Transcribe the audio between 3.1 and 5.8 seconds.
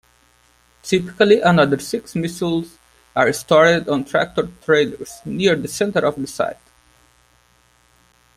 are stored on tractor-trailers near the